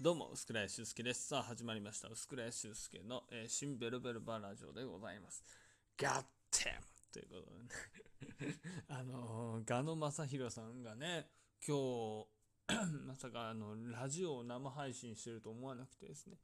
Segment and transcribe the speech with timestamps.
[0.00, 1.26] どうも、薄倉屋修介です。
[1.26, 2.06] さあ、始まりました。
[2.06, 5.42] 薄倉屋修介の、えー新ベルベルバラジオでございます。
[6.00, 8.60] ガッテムということでね。
[8.86, 11.28] あのー、ガノ正宏さんがね、
[11.66, 12.28] 今日、
[13.08, 16.38] まさかあの、ラジオを生配信してると思わなくてですね。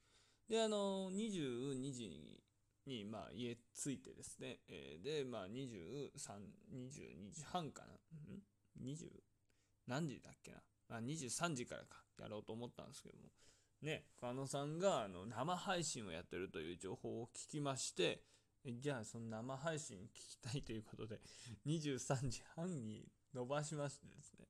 [0.48, 2.42] で、あのー、22時に、
[2.86, 4.62] にまあ、家着いてですね。
[4.66, 7.94] えーで、まあ、23、22時半かな。
[8.34, 8.42] ん
[8.82, 9.22] ?20?
[9.86, 10.60] 何時だっけな？
[10.88, 13.30] あ、23時からか、やろうと思ったんですけども。
[13.84, 18.22] ね、加野さんがあの生配信をやってるという情報を聞きまして、
[18.80, 21.20] じゃあその生配信聞きたいということで、
[21.66, 24.46] 23時半に伸ばしましてですね。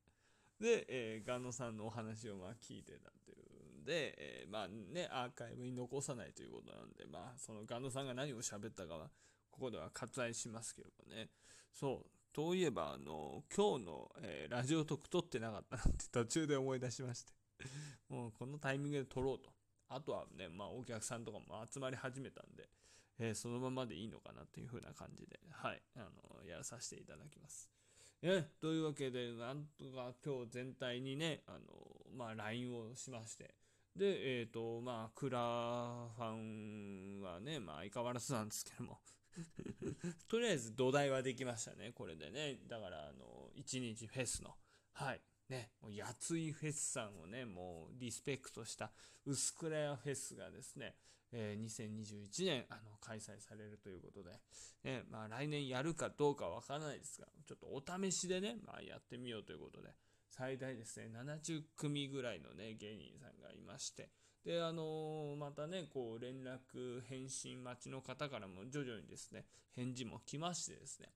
[0.61, 9.11] で、えー、ガノさんのお話をまあ聞いてたっていうんで、えーまあね、アーカイブに残さないということなんで、まあそのガノさんが何を喋ったかは、
[9.51, 11.29] ここでは割愛しますけどもね。
[11.73, 12.07] そう。
[12.33, 17.33] といえば、あの、今日の、えーラジオトーク撮ってなかったなって途中で思い出しまして。
[18.15, 19.51] もうこのタイミングで撮ろうと。
[19.89, 22.69] あとはね、まあお客さんとかも集まり始めたんで、
[23.19, 27.71] えーそのままでいいのかなという風な感じで、はい、あの、やらさせていただきます。
[28.23, 31.59] えというわけで、なんとか今日全体にね、あの、
[32.17, 33.55] まあ LINE をしまして、
[33.97, 35.39] で、えっ、と、まあ、クラ
[36.17, 39.01] ファンはね、まあ相変わらずなんですけども、
[40.27, 42.59] とりあえず土台はできましたね、これでね。
[42.67, 44.57] だから、あの、一日フェスの、
[44.95, 48.91] はい、ね、もうやついフェスさんをね、もうリスペクトした
[49.27, 50.95] 薄倉屋フェスがですね、
[51.33, 54.31] えー2021年あの開催されるということで、
[54.85, 59.89] ね、まあ来年やるかどうかわからないですが、ちょっとお試しでね、まあやってみようということで、
[60.31, 64.11] 最大ですね、70組ぐらいのね、芸人さんがいまして、
[64.45, 69.45] で、あのーまたね、こう連絡、返信待ちの方からも徐々にですね、
[69.75, 71.09] 返事も来ましてですね、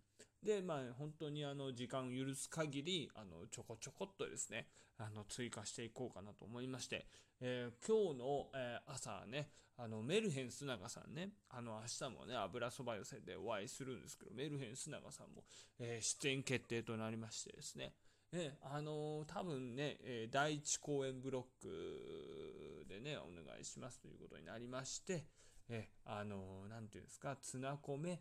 [0.42, 7.06] で、まあ、本当にあの時間を許す限り、あのちょこちょこっとですね、あの追加していこうかなと思いまして、
[7.40, 15.44] えー今日の、えー朝ね、あのメルヘン須永さんね、あの明日もね、油そば寄せでお会いするんですけど、メルヘン須永さんも、
[15.78, 17.92] えー出演決定となりましてですね、
[18.32, 25.24] えーあのー多分ね、えー第1公演ブロックでね、お願いしますということになりまして、
[25.68, 28.20] えーあのーなんていうんですか、ツナコメ、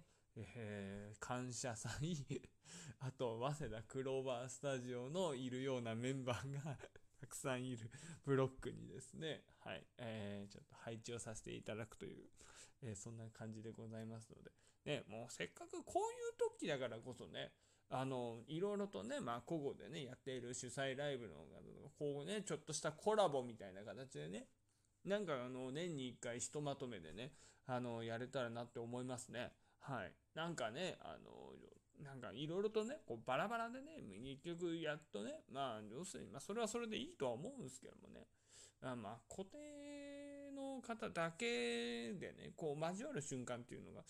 [0.55, 2.15] えー感謝祭、
[2.99, 6.77] あと、早稲田クローバースタジオのいるようなメンバーが
[7.19, 7.89] たくさんいる
[8.23, 12.29] ブロックにですね、はい、えーちょっと配置をさせていただくという、
[12.81, 14.51] えーそんな感じでございますので、
[14.85, 17.53] ね、もうせっかくこういう時だからこそね、
[17.89, 21.47] あの、いろいろとね、まあ、古語でね、やっている主催ライブの、
[21.97, 24.49] こうね、ちょっとしたコラボみたいな形でね、
[25.03, 27.33] なんかあの、年に一回ひとまとめでね、
[27.65, 29.53] あの、やれたらなって思いますね。
[29.87, 30.11] はい。
[30.35, 34.03] なんかね、あの、なんかいろいろとね、こうバラバラでね、
[34.43, 38.27] 結局やっとね、まあ、要するに、まあ、それはそれでいいとは思うんですけどもね、
[38.81, 44.03] あまあ、固定の方だけでね、こう交わる瞬間っていうのが、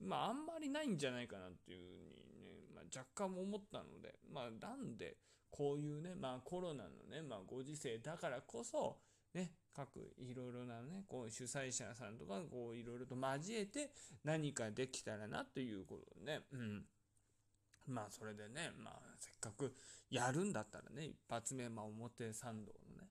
[0.00, 5.16] まあ、あんまりないんじゃないかなっていうふうにね、まあ、若干思ったので、まあ、なんで、
[5.50, 8.98] こういうね、まあ、コロナのね、まあ、ご時世だからこそ、
[9.34, 13.90] ね、各いろいろなね、こう主催者さんとか、こういろいろと交えて
[14.24, 16.84] 何かできたらなということでね、うん。
[17.86, 19.74] まあそれでね、まあせっかく
[20.10, 23.10] やるんだったらね、一発目、まあ表参道のね、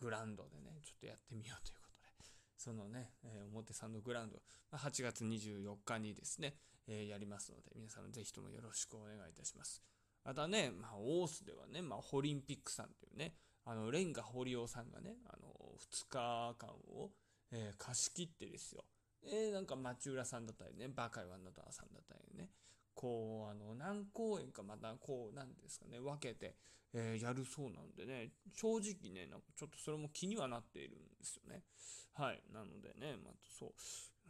[0.00, 4.42] グラウンドでね、ちょっとやってみようということで、そのね、えー表参道グラウンド、
[4.76, 6.56] 8月24日にですね、
[6.88, 9.80] えーやりますので、皆さんぜひともよろしくお願いいたします。
[10.24, 13.34] またね、まあ、オースではね、まあ、ホリンピックさんというね、
[13.64, 17.10] あの、レンガ堀尾さんがね、あの、2日間を、
[17.52, 18.84] えー貸し切ってですよ。
[19.22, 22.50] えーなんか町浦さんだったりね、バカイワンダターさんだったりね、
[22.94, 26.56] こう、あの、何公演かまた、こう、なんですかね、分けて、
[26.92, 31.62] えーやるそうなんでね、正直ね、なんかちょっとそれも気にはなっているんですよね。
[32.14, 32.42] はい。
[32.52, 33.72] なのでね、まあ、そう、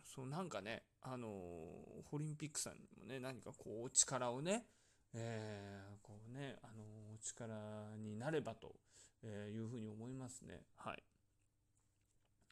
[0.05, 4.67] そう、なんかね、あのオリンピックさんにもね、何かこう、お力をね、
[5.15, 6.83] えーこうね、あの
[7.15, 8.75] お力になればと
[9.23, 10.63] えいうふうに思いますね。
[10.77, 11.03] はい。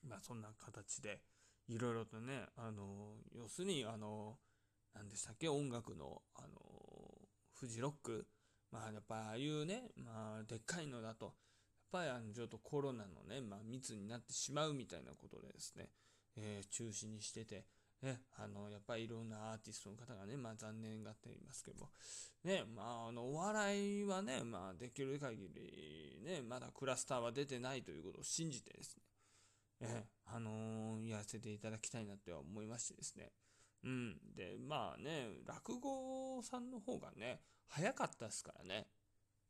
[0.03, 1.21] まあそんな形で
[1.69, 4.37] いろいろとね、あの要するにあの
[4.95, 6.49] 何でしたっけ音楽のあの
[7.53, 8.27] フジロック
[8.71, 11.35] まあやっぱああいうね、まあでっかいのだとやっ
[11.91, 15.89] ぱりあのちょっとコロナのね、まあ密になってしまうみたいなことでですね、
[16.37, 17.65] えー中止にしてて、
[18.03, 21.89] ね、あの、やっぱりいろんなアーティストの方がね、まあ残念がっていますけども、
[22.45, 29.03] ね、まあ、あの、お笑いはね、まあ、できる限り、ね、まだクラスターは出てないということを信じてですね、
[29.81, 33.33] えあのーやらせていただきたいなって思いましてですね。
[33.85, 34.19] うん。
[34.35, 38.89] で、まあね、落語さんの方がね、早かったですからね。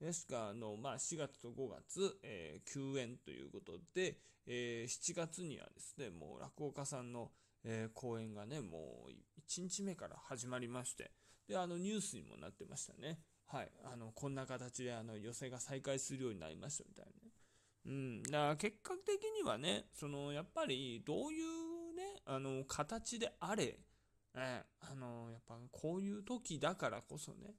[0.00, 7.32] ですか、あの、まあ、4月と5月、えー、休園ということで、えー、7月にはですね、もう落語家さんの、
[7.64, 9.10] えー、公演がね、もう
[9.40, 11.10] 1日目から始まりまして、
[11.48, 13.20] で、あの、ニュースにもなってましたね。
[13.46, 13.72] はい。
[13.82, 17.27] あの、こんな形で、あの、寄席が再開するようになりましたみたいなね。
[17.88, 18.22] うん。
[18.22, 23.78] だから結果的にはね、その、やっぱり、どういうね、あの、形であれ、
[24.34, 27.54] えあの、やっぱこういう時だからこそね、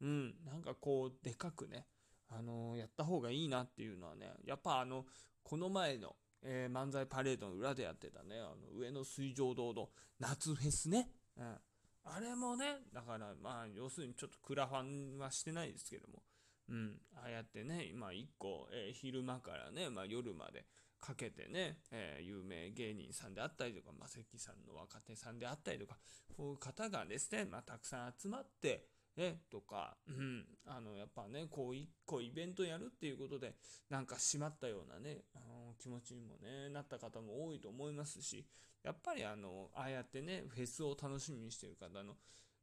[0.00, 1.86] うん、なんかこう、でかくね、
[2.28, 5.06] あの、やった方がいいなっていうのはね、やっぱあの、
[5.42, 9.90] この前の、えー、漫才パレードの裏でやってたね、あの、上野水上堂の
[10.20, 11.58] 夏フェスね、うん。
[12.04, 16.22] あれもね、だからまあ、要するにちょっとクラファンはしてないですけども、
[16.68, 20.64] うん、ああやってね、今1個、えー、昼間からね、まあ、夜まで
[21.00, 25.98] かけてね、えー、有名芸人さんであったりとか、まさきさんの若手さんであったりとか、
[26.36, 33.54] こういう方がですね、まあ、たくさん集まって、ね、とか、うん、あの、やっぱね、こう一個イベントやるっていうことで、
[33.88, 38.44] なんか閉まったようなね、あの気持ちにもね、なった方も多いと思いますし、
[38.82, 42.14] やっぱりあの、ああやってね、フェスを楽しみにしてる方の、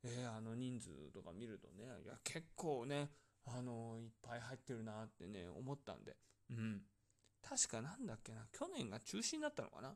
[0.04, 3.10] えー、あの人数とか見るとね、いや、結構ね、
[3.46, 6.16] あの、いっぱい入ってるなってね、思ったんで、
[6.50, 6.82] うん。
[7.42, 9.96] 確かなんだっけな、去年が中止になったのかな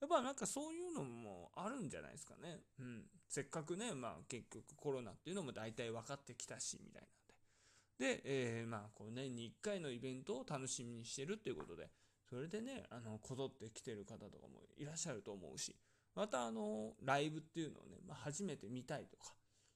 [0.00, 2.60] やっぱなんかそういうのもあるんじゃないですかね。
[2.78, 3.02] うん。
[3.28, 8.16] せっかくね、まあ結局コロナっていうのも大体分かってきたし、みたいなんで。
[8.16, 11.90] で、えー、まあこう年に1回のイベントを楽しみにしてるっていうことで、
[12.28, 15.74] それでね、あの、こぞって来てる方とかもいらっしゃると思うし、
[16.14, 19.34] またあの、ライブっていうのをね、まあ、初めて見たいとか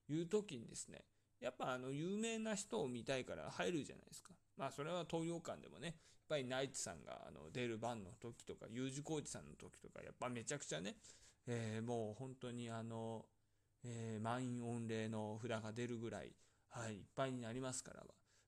[0.09, 1.05] いう時にですね、
[1.43, 4.31] やっぱあの、有名な人を見たいから入るじゃないですか。
[4.57, 5.95] まあそれは東洋館でもね、やっ
[6.29, 10.97] ぱりナイツさんがあの出る番の時とか、U 字工事さんの時とか、やっぱめちゃくちゃね、
[11.47, 13.27] えー、もう本当にあの、
[13.85, 16.33] えー、満員御礼の札が出るぐらい、
[16.71, 18.05] はい、いっぱいになりますから。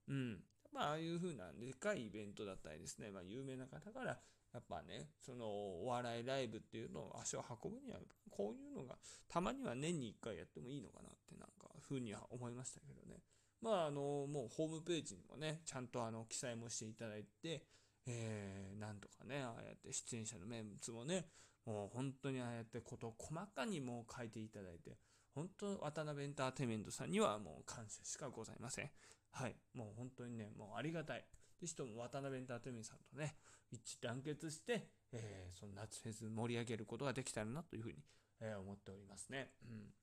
[0.09, 0.41] うん。
[0.73, 4.19] まあ、ああいう風なでかいイベントだったりですね、まあ、有名な方から、
[4.53, 7.99] やっぱね、そのお笑いライブっていうのを足を運ぶには、
[8.31, 8.97] こういうのが
[9.29, 11.47] たまには年に1回やってもいいのかなってな、
[11.89, 13.21] ふうには思いましたけどね。
[13.61, 17.65] まあ、あの、もうホームページにもね、ちゃんとあの、記載もしていただいて、
[18.07, 21.27] えー、なんとかね、ああやって出演者のメンツもね、
[21.65, 24.99] もう本当にああやってことを細かにもう書いていただいて、
[25.35, 28.91] 本当渡辺エンターテイメントさんにはもう感謝しかございません。
[29.31, 29.57] はい。
[29.73, 31.25] もう本当にね、もうありがたい。
[31.61, 33.37] で、しかも渡辺エンターテイメントさんとね、
[33.71, 37.99] 一致団結して、えー、その夏フェス盛り上げることができたらなというふうに、
[38.41, 39.51] えー、思っておりますね。
[39.63, 39.95] うん。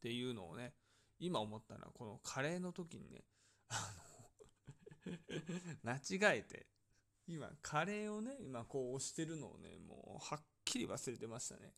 [0.00, 0.72] っていうのをね、
[1.18, 3.24] 今思ったのは、このカレーの時にね、
[3.68, 3.94] あ
[5.04, 5.20] の
[5.84, 6.66] 間違えて、
[7.26, 11.74] 今、カレーをね、今こう押してるのをね、もうはっきり忘れてましたね。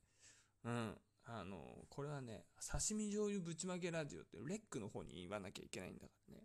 [0.65, 1.01] うん。
[1.25, 6.45] あの、これはね、刺身醤油ぶちまけラジオってレックの方に言わなきゃいけないんだからね。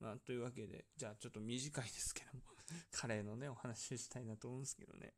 [0.00, 2.42] まあ、というわけで、じゃあちょっと短いですけども、
[2.90, 5.14] カレーのね、お話ししたいなと思うんですけどね。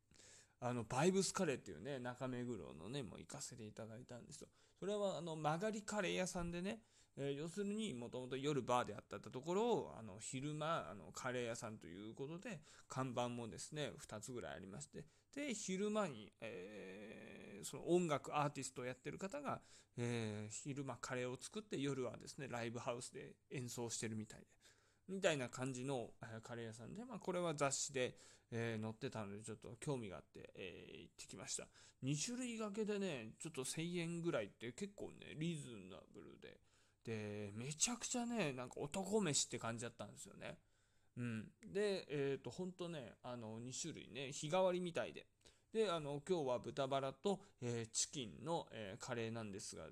[0.61, 4.49] あの、バイブスカレーっていうね、中目黒のね、もう行かせていただいたんですよ。
[4.85, 6.81] これはあの、曲がりカレー屋さんでね、
[7.17, 19.63] えー、要するにもともと夜バーであったところをあの昼間あのカレー屋さんということで看板もですね2つぐらいありましてで昼間に、えー、その音楽アーティストをやってる方が、
[19.97, 24.47] えー、昼間カレーを作って夜はですねライブハウスで演奏してるみたいで。
[25.09, 26.11] みたいな感じの、
[26.43, 28.17] カレー屋さんで、まあ、これは雑誌で、
[28.51, 31.67] えー、載ってたのでちょっと興味があって、えー、行ってきました
[32.05, 36.59] 2種類掛けでねちょっと1000円ぐらいって結構ねリーズナブルで
[37.05, 40.59] で、めちゃくちゃね、なんか男飯って感じだったんですよね。
[41.17, 41.45] うん。
[41.73, 45.27] で、えっ、ー、と、ほんとね、あの、2種類ね、日替わりみたいで。
[45.73, 49.85] で、あの、今日は豚バラと、え、チキンの、え、カレーなんですが、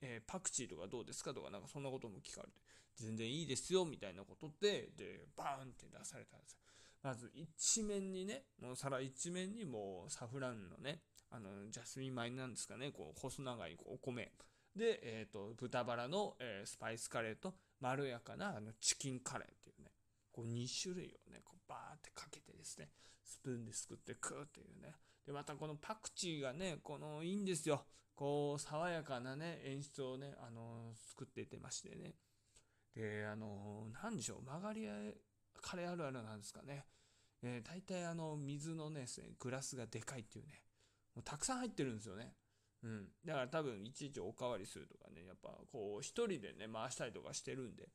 [0.00, 2.52] えパクチーとかどうですかとか、なんかそんなことも聞かれて、
[3.00, 6.58] 全然いいですよ、みたいなことで、で、バーンって出されたんですよ。
[7.02, 14.32] まず一面にね、もう皿一面にもうサフランのね、あの、ジャスミン米なんですかね、こう、細長いお米。
[14.76, 19.92] で、えっ、ー、と、豚バラの、えー、スパイスカレーと、まろやかなあのチキンカレーっていうね、
[20.30, 22.90] こう2種類をね、こうバーってかけてですね、
[23.24, 24.94] スプーンですくって食うっていうね。
[25.26, 27.84] で、またこのパクチーがね、このいいんですよ。
[28.14, 32.14] こう、爽やかなね、演出をね、あのー、作っていてましてね。
[32.94, 34.88] で、あのー、なんでしょう、曲がり
[35.60, 36.86] カレーあるあるなんですかね。
[37.42, 39.06] えー、大体あの、水のね、
[39.38, 40.62] グラスがでかいっていうね、
[41.14, 42.34] もうたくさん入ってるんですよね。
[42.82, 43.08] うん。
[43.24, 47.88] だから多分いちいちおかわりするとかね、やっぱこう一人でね、回したりとかしてるんで、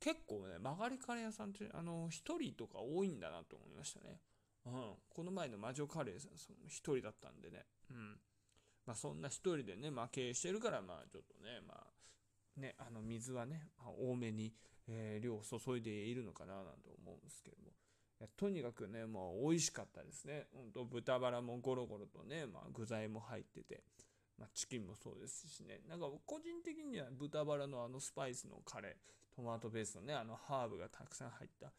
[0.00, 4.20] 結構ね、曲がりカレー屋さんって、あの、一人とか多いんだなと思いましたね。
[4.66, 4.94] うん。
[5.08, 7.66] この前の魔女カレーさん、その一人だったんでね。
[7.90, 8.20] うん。
[8.86, 11.86] まあそんな一人でね、まあ経営してるから、まあちょっとね、まあ、
[12.56, 14.52] ね、あの水はね、多めに、
[14.88, 17.72] えー、量を注いでいるのかななんて思うんですけども。
[18.36, 20.46] とにかくね、もう美味しかったですね。
[20.52, 23.82] ほんと豚バラもゴロゴロとね、まあ、具材も入ってて、
[24.38, 25.80] まあ、チキンもそうですしね。
[25.88, 31.72] なんか個人的には豚バラのあのスパイスのカレー、トマトベースのね、あのハーブがたくさん入った、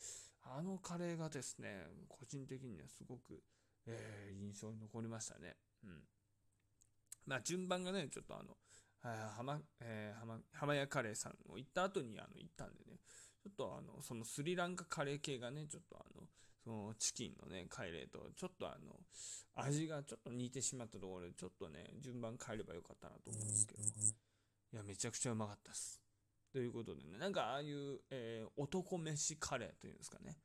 [0.44, 3.44] あのカレーがですね、個人的にはすごく、
[3.86, 5.56] えー、印象に残りましたね。
[5.84, 6.04] うん。
[7.28, 8.58] まあ順番がね、ちょっとあの、
[9.10, 13.00] 浜、えー、浜、浜屋カレーさんを行った後にあの行ったんでね、
[13.43, 16.27] ちょっとあの、そのスリランカカレー系がね、ちょっとあの、
[16.63, 19.00] そのチキンのね、カレーと、ちょっとあの、
[19.55, 26.00] 味がちょっと似てしまったところで、ちょっとね、順番変えればよかったなと思うんですけど、いや、めちゃくちゃうまかったです。
[26.53, 30.38] ということでね、なんかああいう、えー、男飯カレーというんですかね、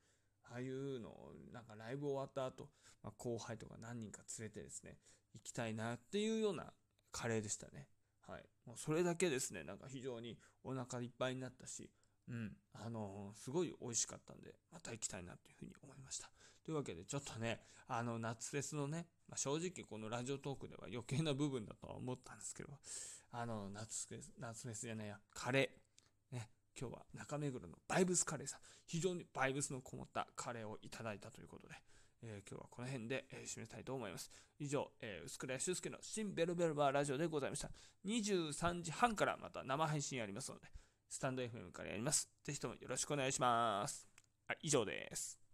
[0.44, 2.70] ああいうのを、なんかライブ終わった後、
[3.02, 4.98] まあ、後輩とか何人か連れてですね、
[5.34, 6.72] 行きたいなっていうような
[7.12, 7.88] カレーでしたね。
[8.26, 8.45] はい。
[8.66, 11.90] もうそれだけですね、なんか非常にお腹いっぱいになったし、
[12.28, 16.30] うん、あのー、すごい美味しかったんで、また行きたいなというふうに思いました。
[16.64, 22.71] というわけで、ちょっとね、あの、夏フェスのね、まあ、正直このラジオトークでは余計な部分だとは思ったんですけど、
[23.30, 31.75] あの、夏フェス、夏フェスじゃないや、カレー、ね、今日は中目黒のバイブスカレーさん、非常にバイブスのこもったカレーをいただいたということで、
[32.23, 34.30] えー、今日はこの辺で、えー、締めたいと思います。
[34.58, 37.70] 以上、えー、薄倉俊介の新ベルベルバーラジオでございました。
[38.06, 40.66] 23時半からまた生配信やりますので、
[41.08, 42.30] スタンド FM からやります。
[42.44, 44.06] ぜひともよろしくお願いします。
[44.46, 45.38] はい、以上です。